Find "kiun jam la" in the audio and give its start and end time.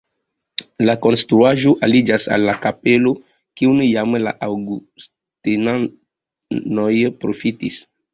3.61-4.33